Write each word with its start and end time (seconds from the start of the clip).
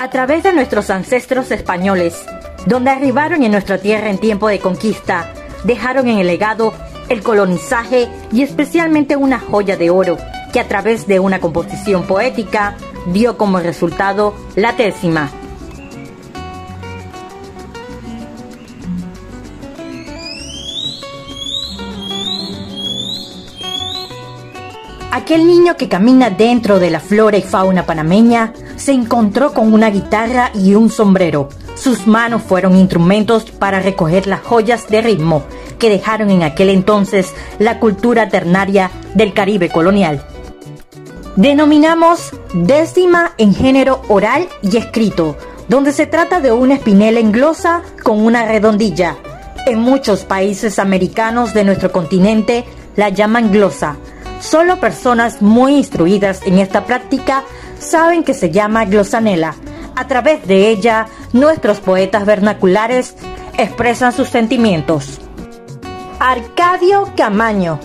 A 0.00 0.08
través 0.08 0.42
de 0.42 0.54
nuestros 0.54 0.88
ancestros 0.88 1.50
españoles, 1.50 2.24
donde 2.64 2.90
arribaron 2.90 3.42
en 3.42 3.52
nuestra 3.52 3.76
tierra 3.76 4.08
en 4.08 4.16
tiempo 4.16 4.48
de 4.48 4.58
conquista, 4.58 5.34
dejaron 5.64 6.08
en 6.08 6.18
el 6.20 6.26
legado 6.26 6.72
el 7.10 7.22
colonizaje 7.22 8.08
y 8.32 8.42
especialmente 8.42 9.16
una 9.16 9.38
joya 9.38 9.76
de 9.76 9.90
oro 9.90 10.16
que 10.54 10.60
a 10.60 10.66
través 10.66 11.06
de 11.06 11.20
una 11.20 11.38
composición 11.38 12.04
poética 12.04 12.78
dio 13.12 13.36
como 13.36 13.60
resultado 13.60 14.34
la 14.56 14.72
décima. 14.72 15.30
Aquel 25.30 25.46
niño 25.46 25.76
que 25.76 25.88
camina 25.88 26.28
dentro 26.28 26.80
de 26.80 26.90
la 26.90 26.98
flora 26.98 27.38
y 27.38 27.42
fauna 27.42 27.86
panameña 27.86 28.52
se 28.74 28.90
encontró 28.90 29.54
con 29.54 29.72
una 29.72 29.88
guitarra 29.88 30.50
y 30.54 30.74
un 30.74 30.90
sombrero. 30.90 31.48
Sus 31.76 32.08
manos 32.08 32.42
fueron 32.42 32.74
instrumentos 32.74 33.44
para 33.44 33.78
recoger 33.78 34.26
las 34.26 34.40
joyas 34.40 34.88
de 34.88 35.00
ritmo 35.02 35.44
que 35.78 35.88
dejaron 35.88 36.30
en 36.30 36.42
aquel 36.42 36.68
entonces 36.68 37.32
la 37.60 37.78
cultura 37.78 38.28
ternaria 38.28 38.90
del 39.14 39.32
Caribe 39.32 39.68
colonial. 39.68 40.26
Denominamos 41.36 42.32
décima 42.52 43.34
en 43.38 43.54
género 43.54 44.02
oral 44.08 44.48
y 44.62 44.78
escrito, 44.78 45.36
donde 45.68 45.92
se 45.92 46.06
trata 46.06 46.40
de 46.40 46.50
una 46.50 46.74
espinela 46.74 47.20
en 47.20 47.30
glosa 47.30 47.82
con 48.02 48.18
una 48.18 48.46
redondilla. 48.46 49.16
En 49.64 49.78
muchos 49.78 50.24
países 50.24 50.80
americanos 50.80 51.54
de 51.54 51.62
nuestro 51.62 51.92
continente 51.92 52.64
la 52.96 53.10
llaman 53.10 53.52
glosa 53.52 53.96
Solo 54.40 54.80
personas 54.80 55.42
muy 55.42 55.76
instruidas 55.76 56.40
en 56.46 56.58
esta 56.58 56.86
práctica 56.86 57.44
saben 57.78 58.24
que 58.24 58.32
se 58.32 58.50
llama 58.50 58.86
glosanela. 58.86 59.54
A 59.94 60.06
través 60.06 60.46
de 60.48 60.70
ella, 60.70 61.06
nuestros 61.34 61.80
poetas 61.80 62.24
vernaculares 62.24 63.16
expresan 63.58 64.12
sus 64.12 64.28
sentimientos. 64.28 65.20
Arcadio 66.18 67.12
Camaño. 67.16 67.78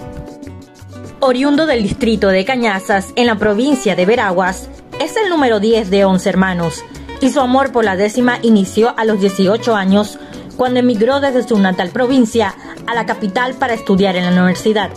Oriundo 1.19 1.65
del 1.65 1.83
distrito 1.83 2.29
de 2.29 2.45
Cañazas, 2.45 3.11
en 3.15 3.27
la 3.27 3.35
provincia 3.35 3.95
de 3.95 4.05
Veraguas, 4.05 4.69
es 5.01 5.17
el 5.17 5.29
número 5.29 5.59
10 5.59 5.89
de 5.89 6.05
11 6.05 6.29
hermanos, 6.29 6.85
y 7.19 7.31
su 7.31 7.41
amor 7.41 7.73
por 7.73 7.83
la 7.83 7.97
décima 7.97 8.39
inició 8.43 8.97
a 8.97 9.03
los 9.03 9.19
18 9.19 9.75
años, 9.75 10.19
cuando 10.55 10.79
emigró 10.79 11.19
desde 11.19 11.43
su 11.43 11.57
natal 11.59 11.89
provincia 11.89 12.55
a 12.87 12.95
la 12.95 13.05
capital 13.05 13.55
para 13.55 13.73
estudiar 13.73 14.15
en 14.15 14.25
la 14.25 14.31
universidad. 14.31 14.89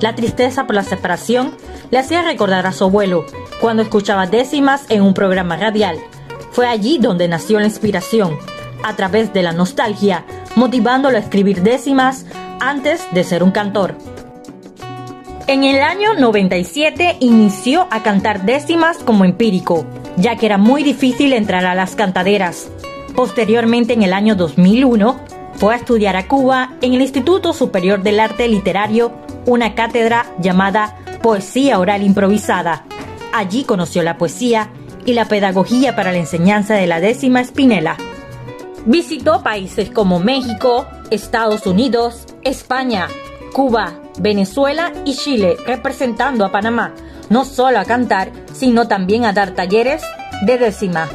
La 0.00 0.14
tristeza 0.14 0.66
por 0.66 0.74
la 0.74 0.82
separación 0.82 1.54
le 1.90 1.98
hacía 1.98 2.22
recordar 2.22 2.66
a 2.66 2.72
su 2.72 2.84
abuelo 2.84 3.26
cuando 3.60 3.82
escuchaba 3.82 4.26
décimas 4.26 4.86
en 4.88 5.02
un 5.02 5.12
programa 5.12 5.56
radial. 5.56 5.98
Fue 6.52 6.66
allí 6.66 6.98
donde 6.98 7.28
nació 7.28 7.60
la 7.60 7.66
inspiración, 7.66 8.38
a 8.82 8.96
través 8.96 9.32
de 9.34 9.42
la 9.42 9.52
nostalgia, 9.52 10.24
motivándolo 10.56 11.16
a 11.16 11.20
escribir 11.20 11.62
décimas 11.62 12.24
antes 12.60 13.06
de 13.12 13.24
ser 13.24 13.42
un 13.42 13.50
cantor. 13.50 13.94
En 15.46 15.64
el 15.64 15.80
año 15.80 16.14
97 16.14 17.18
inició 17.20 17.86
a 17.90 18.02
cantar 18.02 18.44
décimas 18.44 18.98
como 18.98 19.24
empírico, 19.24 19.84
ya 20.16 20.36
que 20.36 20.46
era 20.46 20.58
muy 20.58 20.82
difícil 20.82 21.32
entrar 21.32 21.66
a 21.66 21.74
las 21.74 21.94
cantaderas. 21.94 22.68
Posteriormente, 23.14 23.92
en 23.92 24.02
el 24.02 24.12
año 24.12 24.34
2001, 24.34 25.20
fue 25.54 25.74
a 25.74 25.76
estudiar 25.76 26.16
a 26.16 26.26
Cuba 26.26 26.72
en 26.80 26.94
el 26.94 27.02
Instituto 27.02 27.52
Superior 27.52 28.02
del 28.02 28.20
Arte 28.20 28.48
Literario 28.48 29.12
una 29.46 29.74
cátedra 29.74 30.26
llamada 30.38 30.98
Poesía 31.22 31.78
Oral 31.78 32.02
Improvisada. 32.02 32.84
Allí 33.32 33.64
conoció 33.64 34.02
la 34.02 34.18
poesía 34.18 34.70
y 35.04 35.12
la 35.14 35.26
pedagogía 35.26 35.96
para 35.96 36.12
la 36.12 36.18
enseñanza 36.18 36.74
de 36.74 36.86
la 36.86 37.00
décima 37.00 37.40
espinela. 37.40 37.96
Visitó 38.86 39.42
países 39.42 39.90
como 39.90 40.20
México, 40.20 40.86
Estados 41.10 41.66
Unidos, 41.66 42.26
España, 42.42 43.08
Cuba, 43.52 43.94
Venezuela 44.18 44.92
y 45.04 45.14
Chile, 45.14 45.56
representando 45.66 46.44
a 46.44 46.52
Panamá, 46.52 46.94
no 47.28 47.44
solo 47.44 47.78
a 47.78 47.84
cantar, 47.84 48.30
sino 48.52 48.88
también 48.88 49.24
a 49.24 49.32
dar 49.32 49.50
talleres 49.50 50.02
de 50.42 50.58
décima. 50.58 51.08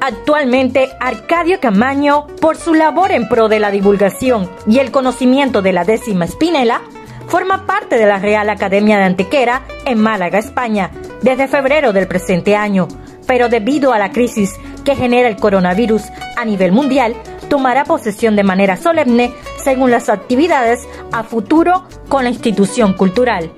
Actualmente, 0.00 0.90
Arcadio 1.00 1.60
Camaño, 1.60 2.26
por 2.40 2.56
su 2.56 2.74
labor 2.74 3.10
en 3.10 3.26
pro 3.26 3.48
de 3.48 3.58
la 3.58 3.70
divulgación 3.70 4.50
y 4.66 4.78
el 4.78 4.90
conocimiento 4.90 5.62
de 5.62 5.72
la 5.72 5.84
décima 5.84 6.26
espinela, 6.26 6.82
forma 7.28 7.66
parte 7.66 7.96
de 7.96 8.06
la 8.06 8.18
Real 8.18 8.48
Academia 8.50 8.98
de 8.98 9.04
Antequera 9.04 9.62
en 9.84 9.98
Málaga, 9.98 10.38
España, 10.38 10.90
desde 11.22 11.48
febrero 11.48 11.92
del 11.92 12.08
presente 12.08 12.56
año, 12.56 12.88
pero 13.26 13.48
debido 13.48 13.92
a 13.92 13.98
la 13.98 14.12
crisis 14.12 14.54
que 14.84 14.96
genera 14.96 15.28
el 15.28 15.36
coronavirus 15.36 16.02
a 16.36 16.44
nivel 16.44 16.72
mundial, 16.72 17.14
tomará 17.48 17.84
posesión 17.84 18.36
de 18.36 18.44
manera 18.44 18.76
solemne 18.76 19.32
según 19.62 19.90
las 19.90 20.08
actividades 20.08 20.86
a 21.12 21.22
futuro 21.22 21.84
con 22.08 22.24
la 22.24 22.30
institución 22.30 22.94
cultural. 22.94 23.50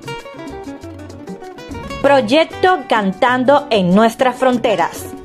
Proyecto 2.01 2.83
Cantando 2.87 3.67
en 3.69 3.93
nuestras 3.93 4.35
fronteras. 4.35 5.16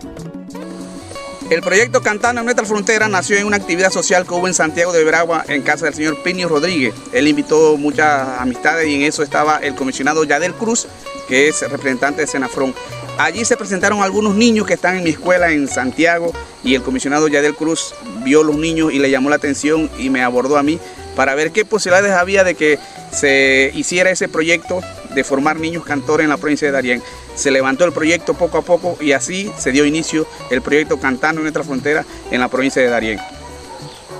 El 1.52 1.60
proyecto 1.60 2.00
Cantando 2.00 2.40
en 2.40 2.46
nuestra 2.46 2.64
frontera 2.64 3.08
nació 3.08 3.36
en 3.36 3.46
una 3.46 3.58
actividad 3.58 3.90
social 3.90 4.26
que 4.26 4.32
hubo 4.32 4.48
en 4.48 4.54
Santiago 4.54 4.90
de 4.90 5.04
Veragua 5.04 5.44
en 5.48 5.60
casa 5.60 5.84
del 5.84 5.92
señor 5.92 6.22
Pinio 6.22 6.48
Rodríguez. 6.48 6.94
Él 7.12 7.28
invitó 7.28 7.76
muchas 7.76 8.40
amistades 8.40 8.88
y 8.88 8.94
en 8.94 9.02
eso 9.02 9.22
estaba 9.22 9.58
el 9.58 9.74
comisionado 9.74 10.24
Yadel 10.24 10.54
Cruz, 10.54 10.88
que 11.28 11.48
es 11.48 11.60
representante 11.70 12.22
de 12.22 12.26
Senafrón. 12.26 12.74
Allí 13.18 13.44
se 13.44 13.58
presentaron 13.58 14.02
algunos 14.02 14.34
niños 14.34 14.66
que 14.66 14.72
están 14.72 14.96
en 14.96 15.04
mi 15.04 15.10
escuela 15.10 15.52
en 15.52 15.68
Santiago 15.68 16.32
y 16.64 16.74
el 16.74 16.80
comisionado 16.80 17.28
Yadel 17.28 17.54
Cruz 17.54 17.94
vio 18.24 18.42
los 18.42 18.56
niños 18.56 18.90
y 18.90 18.98
le 18.98 19.10
llamó 19.10 19.28
la 19.28 19.36
atención 19.36 19.90
y 19.98 20.08
me 20.08 20.22
abordó 20.22 20.56
a 20.56 20.62
mí 20.62 20.80
para 21.14 21.34
ver 21.34 21.52
qué 21.52 21.66
posibilidades 21.66 22.12
había 22.12 22.44
de 22.44 22.54
que 22.54 22.78
se 23.12 23.70
hiciera 23.74 24.10
ese 24.10 24.26
proyecto 24.26 24.80
de 25.14 25.22
formar 25.22 25.56
niños 25.56 25.84
cantores 25.84 26.24
en 26.24 26.30
la 26.30 26.38
provincia 26.38 26.66
de 26.66 26.72
Darién. 26.72 27.02
Se 27.34 27.50
levantó 27.50 27.84
el 27.84 27.93
proyecto 27.93 28.34
poco 28.34 28.59
a 28.59 28.62
poco 28.62 28.97
y 29.00 29.12
así 29.12 29.50
se 29.59 29.72
dio 29.72 29.84
inicio 29.84 30.26
el 30.50 30.62
proyecto 30.62 30.98
Cantando 30.98 31.41
en 31.41 31.44
nuestra 31.44 31.65
frontera 31.65 32.04
en 32.31 32.41
la 32.41 32.48
provincia 32.48 32.82
de 32.82 32.88
Darién. 32.88 33.19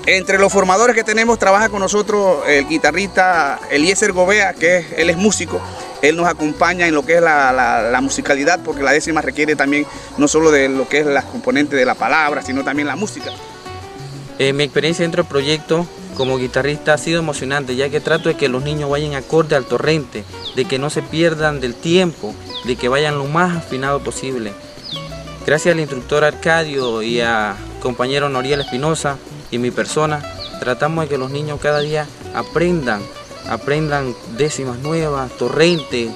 Entre 0.05 0.37
los 0.37 0.51
formadores 0.51 0.95
que 0.95 1.03
tenemos 1.05 1.39
trabaja 1.39 1.69
con 1.69 1.79
nosotros 1.79 2.39
el 2.45 2.67
guitarrista 2.67 3.59
Eliezer 3.71 4.11
Gobea, 4.11 4.53
que 4.53 4.85
él 4.97 5.09
es 5.09 5.15
músico. 5.15 5.61
Él 6.01 6.17
nos 6.17 6.27
acompaña 6.27 6.85
en 6.87 6.93
lo 6.93 7.05
que 7.05 7.15
es 7.15 7.21
la, 7.21 7.97
musicalidad, 8.01 8.59
porque 8.65 8.83
la 8.83 8.91
décima 8.91 9.21
requiere 9.21 9.55
también 9.55 9.85
no 10.17 10.27
solo 10.27 10.51
de 10.51 10.67
lo 10.67 10.89
que 10.89 10.99
es 10.99 11.05
las 11.05 11.23
componentes 11.23 11.79
de 11.79 11.85
la 11.85 11.95
palabra, 11.95 12.41
sino 12.41 12.65
también 12.65 12.89
la 12.89 12.97
música. 12.97 13.31
Eh, 14.37 14.51
mi 14.51 14.63
experiencia 14.63 15.03
dentro 15.03 15.23
del 15.23 15.29
proyecto 15.29 15.87
como 16.15 16.37
guitarrista 16.37 16.93
ha 16.93 16.97
sido 16.97 17.19
emocionante, 17.19 17.75
ya 17.75 17.89
que 17.89 17.99
trato 17.99 18.29
de 18.29 18.35
que 18.35 18.49
los 18.49 18.63
niños 18.63 18.89
vayan 18.89 19.15
acorde 19.15 19.55
al 19.55 19.65
torrente, 19.65 20.23
de 20.55 20.65
que 20.65 20.79
no 20.79 20.89
se 20.89 21.01
pierdan 21.01 21.59
del 21.59 21.75
tiempo, 21.75 22.33
de 22.65 22.75
que 22.75 22.89
vayan 22.89 23.17
lo 23.17 23.25
más 23.25 23.57
afinado 23.57 23.99
posible. 23.99 24.53
Gracias 25.45 25.73
al 25.73 25.81
instructor 25.81 26.23
Arcadio 26.23 27.01
y 27.01 27.19
a 27.19 27.55
compañero 27.81 28.29
Noriel 28.29 28.61
Espinosa 28.61 29.17
y 29.51 29.57
mi 29.57 29.71
persona, 29.71 30.21
tratamos 30.59 31.03
de 31.03 31.09
que 31.09 31.17
los 31.17 31.31
niños 31.31 31.59
cada 31.61 31.81
día 31.81 32.07
aprendan, 32.33 33.01
aprendan 33.49 34.15
décimas 34.37 34.79
nuevas, 34.79 35.31
torrente. 35.37 36.09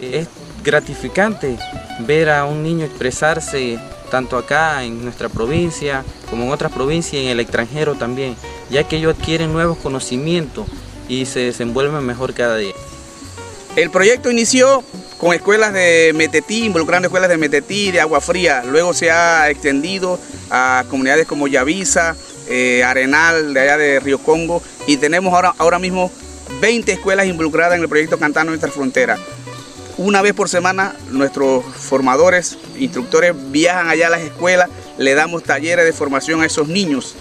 Es 0.00 0.28
gratificante 0.64 1.58
ver 2.06 2.30
a 2.30 2.46
un 2.46 2.62
niño 2.62 2.86
expresarse 2.86 3.78
tanto 4.10 4.36
acá 4.36 4.82
en 4.82 5.04
nuestra 5.04 5.28
provincia 5.28 6.04
como 6.28 6.44
en 6.44 6.50
otras 6.50 6.72
provincias 6.72 7.22
y 7.22 7.26
en 7.26 7.32
el 7.32 7.40
extranjero 7.40 7.94
también, 7.94 8.34
ya 8.70 8.84
que 8.84 8.96
ellos 8.96 9.16
adquieren 9.18 9.52
nuevos 9.52 9.78
conocimientos 9.78 10.66
y 11.08 11.26
se 11.26 11.40
desenvuelven 11.40 12.04
mejor 12.04 12.34
cada 12.34 12.56
día. 12.56 12.74
El 13.76 13.90
proyecto 13.90 14.30
inició 14.30 14.82
con 15.18 15.34
escuelas 15.34 15.72
de 15.72 16.12
Metetí, 16.14 16.64
involucrando 16.64 17.06
escuelas 17.06 17.28
de 17.28 17.36
Metetí, 17.36 17.90
de 17.90 18.00
Agua 18.00 18.20
Fría. 18.20 18.62
Luego 18.64 18.94
se 18.94 19.10
ha 19.10 19.50
extendido 19.50 20.18
a 20.50 20.84
comunidades 20.88 21.26
como 21.26 21.46
Yavisa, 21.46 22.16
eh, 22.48 22.82
Arenal, 22.84 23.54
de 23.54 23.60
allá 23.60 23.76
de 23.76 24.00
Río 24.00 24.18
Congo. 24.18 24.62
Y 24.86 24.96
tenemos 24.96 25.34
ahora, 25.34 25.54
ahora 25.58 25.78
mismo 25.78 26.10
20 26.60 26.92
escuelas 26.92 27.26
involucradas 27.26 27.76
en 27.76 27.82
el 27.82 27.88
proyecto 27.88 28.18
Cantando 28.18 28.50
Nuestra 28.50 28.70
Frontera. 28.70 29.18
Una 29.98 30.22
vez 30.22 30.32
por 30.32 30.48
semana 30.48 30.96
nuestros 31.10 31.64
formadores, 31.64 32.56
instructores 32.78 33.34
viajan 33.50 33.88
allá 33.88 34.06
a 34.06 34.10
las 34.10 34.22
escuelas, 34.22 34.70
le 34.96 35.14
damos 35.14 35.42
talleres 35.42 35.84
de 35.84 35.92
formación 35.92 36.40
a 36.40 36.46
esos 36.46 36.68
niños 36.68 37.14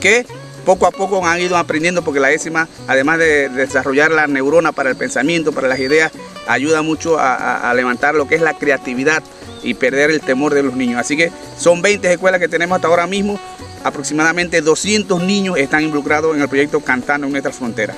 que 0.00 0.26
poco 0.66 0.86
a 0.86 0.90
poco 0.90 1.24
han 1.24 1.40
ido 1.40 1.56
aprendiendo 1.56 2.02
porque 2.02 2.20
la 2.20 2.28
décima, 2.28 2.68
además 2.88 3.18
de 3.18 3.48
desarrollar 3.48 4.10
la 4.10 4.26
neurona 4.26 4.72
para 4.72 4.90
el 4.90 4.96
pensamiento, 4.96 5.52
para 5.52 5.68
las 5.68 5.78
ideas, 5.78 6.12
ayuda 6.48 6.82
mucho 6.82 7.16
a, 7.18 7.72
levantar 7.74 8.16
lo 8.16 8.26
que 8.26 8.34
es 8.34 8.42
la 8.42 8.54
creatividad 8.54 9.22
y 9.62 9.74
perder 9.74 10.10
el 10.10 10.20
temor 10.20 10.52
de 10.52 10.64
los 10.64 10.74
niños. 10.74 11.00
Así 11.00 11.16
que 11.16 11.30
son 11.56 11.80
20 11.80 12.12
escuelas 12.12 12.40
que 12.40 12.48
tenemos 12.48 12.76
hasta 12.76 12.88
ahora 12.88 13.06
mismo, 13.06 13.38
aproximadamente 13.84 14.60
200 14.60 15.22
niños 15.22 15.56
están 15.56 15.84
involucrados 15.84 16.34
en 16.34 16.42
el 16.42 16.48
proyecto 16.48 16.80
Cantando 16.80 17.26
en 17.26 17.32
nuestra 17.32 17.52
frontera. 17.52 17.94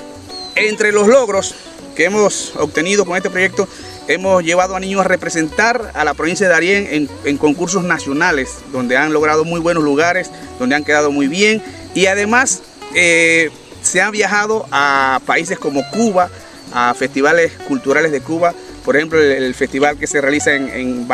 entre 0.55 0.91
los 0.91 1.07
logros 1.07 1.55
que 1.95 2.05
hemos 2.05 2.55
obtenido 2.55 3.03
con 3.03 3.17
este 3.17 3.29
proyecto, 3.29 3.67
hemos 4.07 4.43
llevado 4.43 4.75
a 4.75 4.79
niños 4.79 5.01
a 5.01 5.07
representar 5.07 5.91
a 5.93 6.05
la 6.05 6.13
provincia 6.13 6.47
de 6.47 6.53
Darién 6.53 7.09
en, 7.25 7.37
concursos 7.37 7.83
nacionales, 7.83 8.57
donde 8.71 8.95
han 8.95 9.11
logrado 9.11 9.43
muy 9.43 9.59
buenos 9.59 9.83
lugares, 9.83 10.31
donde 10.59 10.75
han 10.75 10.83
quedado 10.83 11.11
muy 11.11 11.27
bien 11.27 11.61
y 11.93 12.05
además 12.05 12.61
eh, 12.93 13.49
se 13.81 14.01
han 14.01 14.11
viajado 14.11 14.67
a 14.71 15.21
países 15.25 15.57
como 15.57 15.87
Cuba, 15.91 16.29
a 16.73 16.93
festivales 16.93 17.53
culturales 17.67 18.11
de 18.11 18.21
Cuba, 18.21 18.53
por 18.85 18.95
ejemplo 18.95 19.21
el, 19.21 19.53
festival 19.55 19.97
que 19.97 20.07
se 20.07 20.21
realiza 20.21 20.53
en, 20.53 20.69
en 20.69 21.07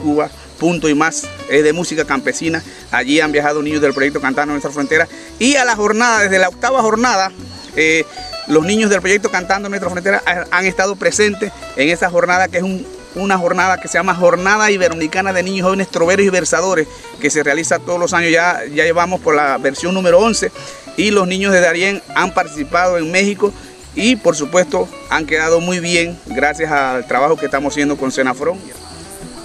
Cuba, 0.00 0.30
Punto 0.58 0.88
y 0.88 0.94
Más, 0.94 1.24
es 1.48 1.62
de 1.64 1.72
música 1.72 2.04
campesina, 2.04 2.62
allí 2.90 3.20
han 3.20 3.32
viajado 3.32 3.62
niños 3.62 3.80
del 3.80 3.94
proyecto 3.94 4.20
Cantando 4.20 4.52
Nuestra 4.52 4.72
Frontera. 4.72 5.06
Y 5.38 5.56
a 5.56 5.64
la 5.64 5.76
jornada, 5.76 6.22
desde 6.22 6.38
la 6.38 6.48
octava 6.48 6.82
jornada, 6.82 7.30
eh, 7.76 8.04
los 8.48 8.64
niños 8.64 8.90
del 8.90 9.00
proyecto 9.00 9.30
Cantando 9.30 9.68
Nuestra 9.68 9.90
Frontera 9.90 10.22
han 10.50 10.66
estado 10.66 10.96
presentes 10.96 11.52
en 11.76 11.90
esa 11.90 12.10
jornada 12.10 12.48
que 12.48 12.58
es 12.58 12.64
una 13.18 13.38
jornada 13.38 13.80
que 13.80 13.88
se 13.88 13.98
llama 13.98 14.14
Jornada 14.14 14.70
Iberoamericana 14.70 15.32
de 15.32 15.42
Niños 15.42 15.64
Jóvenes 15.64 15.88
Troveros 15.88 16.24
y 16.24 16.30
Versadores, 16.30 16.88
que 17.20 17.30
se 17.30 17.42
realiza 17.42 17.78
todos 17.78 17.98
los 17.98 18.12
años, 18.12 18.30
ya, 18.30 18.60
ya 18.74 18.84
llevamos 18.84 19.20
por 19.20 19.34
la 19.34 19.58
versión 19.58 19.94
número 19.94 20.18
11 20.18 20.50
y 20.96 21.10
los 21.10 21.26
niños 21.28 21.52
de 21.52 21.60
Darién 21.60 22.02
han 22.14 22.34
participado 22.34 22.98
en 22.98 23.10
México 23.10 23.52
y 23.94 24.16
por 24.16 24.36
supuesto 24.36 24.88
han 25.10 25.26
quedado 25.26 25.60
muy 25.60 25.80
bien 25.80 26.18
gracias 26.26 26.70
al 26.70 27.06
trabajo 27.06 27.36
que 27.36 27.46
estamos 27.46 27.72
haciendo 27.72 27.96
con 27.96 28.12
Senafron. 28.12 28.58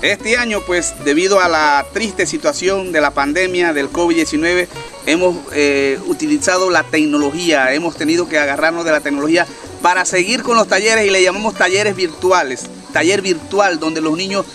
Este 0.02 0.36
año, 0.36 0.60
pues 0.68 0.94
debido 1.06 1.40
a 1.40 1.48
la 1.48 1.86
triste 1.94 2.26
situación 2.26 2.92
de 2.92 3.00
la 3.00 3.12
pandemia 3.12 3.72
del 3.72 3.90
COVID-19, 3.90 4.68
hemos 5.06 5.38
eh, 5.54 5.98
utilizado 6.08 6.70
la 6.70 6.84
tecnología, 6.84 7.74
hemos 7.74 7.96
tenido 7.96 8.28
que 8.28 8.38
agarrarnos 8.38 8.84
de 8.84 8.92
la 8.92 9.00
tecnología 9.00 9.48
para 9.82 10.04
seguir 10.04 10.44
con 10.44 10.58
los 10.58 10.68
talleres 10.68 11.06
y 11.06 11.10
le 11.10 11.24
llamamos 11.24 11.56
talleres 11.56 11.96
virtuales. 11.96 12.66
Taller 12.94 13.22
virtual 13.22 13.80
donde 13.80 14.00
los 14.00 14.16
niños 14.16 14.46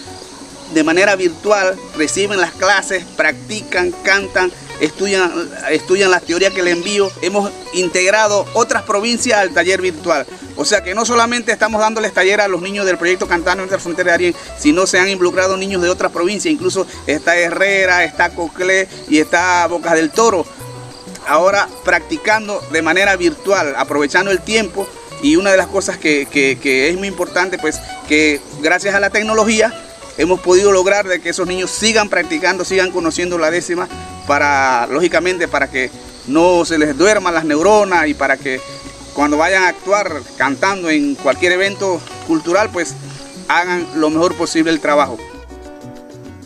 de 0.72 0.84
manera 0.84 1.16
virtual 1.16 1.76
reciben 1.96 2.40
las 2.40 2.52
clases, 2.52 3.04
practican, 3.16 3.92
cantan, 4.02 4.52
estudian, 4.80 5.50
estudian 5.70 6.10
las 6.10 6.22
teorías 6.22 6.52
que 6.52 6.62
le 6.62 6.72
envío. 6.72 7.10
Hemos 7.22 7.50
integrado 7.72 8.46
otras 8.54 8.82
provincias 8.82 9.38
al 9.38 9.50
taller 9.50 9.80
virtual. 9.80 10.26
O 10.56 10.64
sea 10.64 10.82
que 10.82 10.94
no 10.94 11.04
solamente 11.04 11.52
estamos 11.52 11.80
dándoles 11.80 12.12
taller 12.12 12.40
a 12.40 12.48
los 12.48 12.60
niños 12.60 12.84
del 12.84 12.98
proyecto 12.98 13.28
Cantando 13.28 13.62
entre 13.62 13.76
la 13.76 13.82
Frontera 13.82 14.10
de 14.10 14.14
Arién, 14.14 14.34
sino 14.58 14.86
se 14.86 14.98
han 14.98 15.08
involucrado 15.08 15.56
niños 15.56 15.82
de 15.82 15.88
otras 15.88 16.12
provincias, 16.12 16.52
incluso 16.52 16.86
está 17.06 17.36
Herrera, 17.36 18.04
está 18.04 18.30
Coclé 18.30 18.88
y 19.08 19.18
está 19.18 19.66
Bocas 19.68 19.94
del 19.94 20.10
Toro. 20.10 20.44
Ahora 21.26 21.68
practicando 21.84 22.60
de 22.72 22.82
manera 22.82 23.14
virtual, 23.16 23.74
aprovechando 23.76 24.30
el 24.30 24.40
tiempo 24.40 24.88
y 25.22 25.36
una 25.36 25.50
de 25.50 25.56
las 25.56 25.66
cosas 25.66 25.98
que, 25.98 26.26
que, 26.30 26.88
es 26.88 26.96
muy 26.96 27.08
importante, 27.08 27.58
pues 27.58 27.80
que 28.08 28.40
gracias 28.60 28.94
a 28.94 29.00
la 29.00 29.10
tecnología 29.10 29.72
hemos 30.16 30.40
podido 30.40 30.72
lograr 30.72 31.06
de 31.06 31.20
que 31.20 31.30
esos 31.30 31.46
niños 31.46 31.70
sigan 31.70 32.08
practicando, 32.08 32.64
sigan 32.64 32.90
conociendo 32.90 33.38
la 33.38 33.50
décima, 33.50 33.88
para, 34.26 34.86
lógicamente, 34.88 35.48
para 35.48 35.70
que 35.70 35.90
no 36.26 36.64
se 36.64 36.78
les 36.78 36.96
duerman 36.96 37.34
las 37.34 37.44
neuronas 37.44 38.06
y 38.06 38.14
para 38.14 38.36
que 38.36 38.60
cuando 39.14 39.36
vayan 39.36 39.64
a 39.64 39.68
actuar 39.68 40.20
cantando 40.36 40.90
en 40.90 41.14
cualquier 41.14 41.52
evento 41.52 42.00
cultural, 42.26 42.70
pues 42.70 42.94
hagan 43.48 43.86
lo 43.96 44.10
mejor 44.10 44.34
posible 44.34 44.70
el 44.70 44.80
trabajo. 44.80 45.16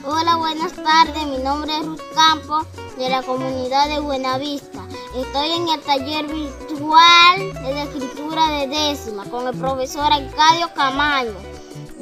Hola, 0.04 0.36
buenas 0.36 0.72
tardes. 0.72 1.26
Mi 1.26 1.38
nombre 1.38 1.72
es 1.76 1.84
Ruth 1.84 2.00
Campos 2.14 2.66
de 2.96 3.08
la 3.08 3.22
comunidad 3.22 3.88
de 3.88 4.00
Buenavista. 4.00 4.86
Estoy 5.16 5.50
en 5.50 5.68
el 5.68 5.80
taller 5.80 6.26
virtual 6.26 6.71
de 6.82 7.82
escritura 7.82 8.48
de 8.48 8.66
décima 8.66 9.24
con 9.26 9.46
el 9.46 9.56
profesor 9.56 10.12
Arcadio 10.12 10.68
Camaño. 10.74 11.32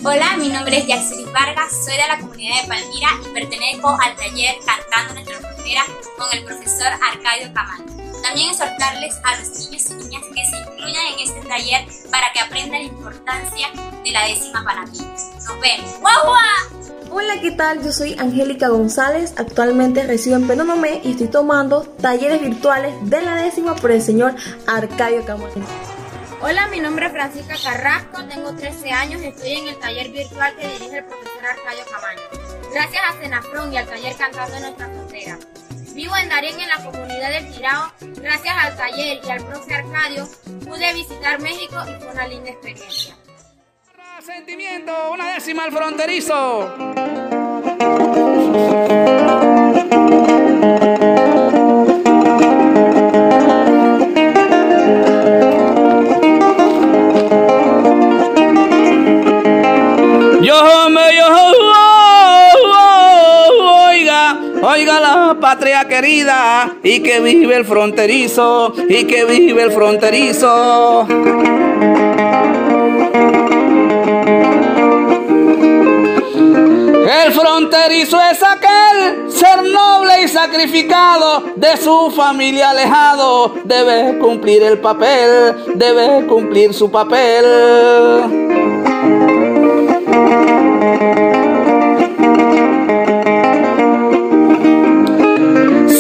Hola, 0.03 0.39
mi 0.39 0.49
nombre 0.49 0.79
es 0.79 0.87
Yaxelis 0.87 1.31
Vargas, 1.33 1.85
soy 1.85 1.97
de 1.97 2.09
la 2.09 2.19
comunidad 2.19 2.63
de 2.63 2.69
Palmira 2.69 3.09
y 3.23 3.29
pertenezco 3.29 3.89
al 3.89 4.17
taller 4.17 4.55
Cantando 4.65 5.15
Nuestra 5.15 5.39
Frontera 5.39 5.83
con 6.17 6.29
el 6.33 6.45
profesor 6.45 6.87
Arcadio 6.87 7.53
Camacho. 7.53 7.85
También 8.23 8.51
exhortarles 8.51 9.15
a 9.23 9.37
los 9.37 9.51
niños 9.59 9.91
y 9.91 9.95
niñas 9.95 10.23
que 10.35 10.47
se 10.47 10.57
incluyan 10.57 11.07
en 11.13 11.29
este 11.29 11.41
taller 11.47 11.87
para 12.11 12.33
que 12.33 12.41
aprendan 12.41 12.81
la 12.81 12.89
importancia 12.89 13.69
de 14.03 14.11
la 14.13 14.27
décima 14.29 14.65
panamina. 14.65 15.15
Nos 15.15 15.61
vemos. 15.61 16.01
¡Guau, 16.01 16.80
Hola, 17.13 17.41
¿qué 17.41 17.51
tal? 17.51 17.83
Yo 17.83 17.91
soy 17.91 18.15
Angélica 18.21 18.69
González, 18.69 19.35
actualmente 19.37 20.05
resido 20.05 20.37
en 20.37 20.47
Penonomé 20.47 21.01
y 21.03 21.11
estoy 21.11 21.27
tomando 21.27 21.83
talleres 22.01 22.41
virtuales 22.41 22.95
de 23.03 23.21
la 23.21 23.35
décima 23.35 23.75
por 23.75 23.91
el 23.91 24.01
señor 24.01 24.37
Arcadio 24.69 25.25
Camacho. 25.25 25.61
Hola, 26.41 26.69
mi 26.69 26.79
nombre 26.79 27.07
es 27.07 27.13
Francisca 27.13 27.55
Carrasco, 27.65 28.25
tengo 28.27 28.55
13 28.55 28.91
años 28.93 29.23
y 29.23 29.27
estoy 29.27 29.53
en 29.55 29.69
el 29.69 29.79
taller 29.81 30.11
virtual 30.13 30.55
que 30.57 30.69
dirige 30.69 30.99
el 30.99 31.05
profesor 31.05 31.47
Arcadio 31.47 31.85
Camaño. 31.91 32.21
Gracias 32.73 33.03
a 33.09 33.21
Senafrón 33.21 33.73
y 33.73 33.77
al 33.77 33.87
taller 33.87 34.17
Cantando 34.17 34.57
en 34.57 34.63
Nuestra 34.63 34.89
Frontera. 34.89 35.39
Vivo 35.93 36.17
en 36.17 36.29
Darien, 36.29 36.61
en 36.61 36.69
la 36.69 36.77
comunidad 36.77 37.31
del 37.31 37.53
Tirao. 37.53 37.93
Gracias 38.23 38.55
al 38.57 38.77
taller 38.77 39.21
y 39.25 39.31
al 39.31 39.45
profe 39.45 39.75
Arcadio 39.75 40.29
pude 40.65 40.95
visitar 40.95 41.41
México 41.41 41.77
y 41.89 42.01
fue 42.01 42.13
una 42.13 42.29
linda 42.29 42.51
experiencia. 42.51 43.17
Sentimiento, 44.23 44.93
una 45.13 45.33
décima 45.33 45.65
al 45.65 45.73
fronterizo. 45.73 46.90
Patria 65.51 65.89
querida 65.89 66.77
y 66.83 67.01
que 67.01 67.21
vive 67.21 67.57
el 67.57 67.65
fronterizo 67.65 68.73
y 68.89 69.05
que 69.05 69.25
vive 69.25 69.65
el 69.65 69.73
fronterizo. 69.73 71.09
El 77.11 77.33
fronterizo 77.33 78.21
es 78.21 78.41
aquel 78.41 79.33
ser 79.33 79.65
noble 79.65 80.23
y 80.23 80.29
sacrificado 80.29 81.43
de 81.57 81.77
su 81.77 82.13
familia 82.15 82.71
alejado. 82.71 83.57
Debe 83.65 84.17
cumplir 84.19 84.63
el 84.63 84.79
papel, 84.79 85.57
debe 85.75 86.25
cumplir 86.29 86.73
su 86.73 86.89
papel. 86.89 87.45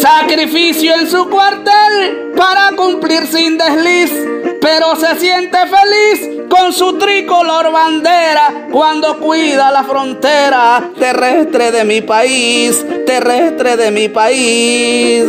sacrificio 0.00 0.94
en 0.94 1.11
su 1.11 1.28
cuartel 1.28 2.32
para 2.37 2.70
cumplir 2.76 3.26
sin 3.26 3.58
desliz, 3.58 4.12
pero 4.60 4.94
se 4.96 5.18
siente 5.18 5.58
feliz 5.58 6.46
con 6.48 6.72
su 6.72 6.98
tricolor 6.98 7.72
bandera 7.72 8.66
cuando 8.70 9.18
cuida 9.18 9.70
la 9.70 9.84
frontera 9.84 10.90
terrestre 10.98 11.70
de 11.70 11.84
mi 11.84 12.00
país, 12.02 12.84
terrestre 13.06 13.76
de 13.76 13.90
mi 13.90 14.08
país. 14.08 15.24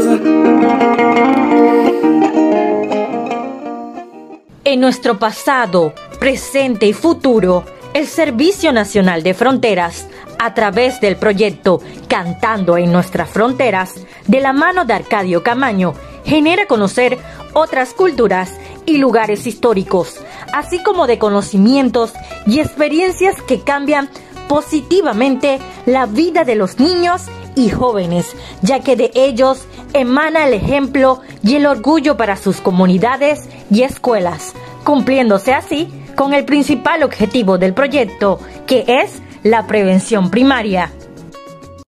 En 4.63 4.79
nuestro 4.79 5.17
pasado, 5.19 5.93
presente 6.19 6.85
y 6.85 6.93
futuro, 6.93 7.65
el 7.93 8.07
Servicio 8.07 8.71
Nacional 8.71 9.23
de 9.23 9.33
Fronteras 9.33 10.07
a 10.39 10.53
través 10.53 10.99
del 11.01 11.17
proyecto 11.17 11.81
Cantando 12.07 12.77
en 12.77 12.91
nuestras 12.91 13.29
fronteras, 13.29 13.95
de 14.27 14.41
la 14.41 14.53
mano 14.53 14.85
de 14.85 14.93
Arcadio 14.93 15.43
Camaño, 15.43 15.93
genera 16.25 16.65
conocer 16.65 17.17
otras 17.53 17.93
culturas 17.93 18.51
y 18.91 18.97
lugares 18.97 19.47
históricos, 19.47 20.17
así 20.53 20.83
como 20.83 21.07
de 21.07 21.17
conocimientos 21.17 22.11
y 22.45 22.59
experiencias 22.59 23.41
que 23.41 23.61
cambian 23.61 24.09
positivamente 24.47 25.59
la 25.85 26.05
vida 26.05 26.43
de 26.43 26.55
los 26.55 26.79
niños 26.79 27.23
y 27.55 27.69
jóvenes, 27.69 28.35
ya 28.61 28.81
que 28.81 28.95
de 28.95 29.11
ellos 29.15 29.65
emana 29.93 30.45
el 30.45 30.53
ejemplo 30.53 31.21
y 31.43 31.55
el 31.55 31.65
orgullo 31.65 32.17
para 32.17 32.35
sus 32.35 32.59
comunidades 32.59 33.47
y 33.69 33.83
escuelas, 33.83 34.53
cumpliéndose 34.83 35.53
así 35.53 35.87
con 36.15 36.33
el 36.33 36.45
principal 36.45 37.03
objetivo 37.03 37.57
del 37.57 37.73
proyecto, 37.73 38.39
que 38.67 38.83
es 38.87 39.21
la 39.43 39.67
prevención 39.67 40.29
primaria. 40.29 40.91